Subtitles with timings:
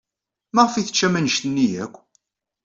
[0.53, 1.95] Maɣef ay teččam anect-nni akk?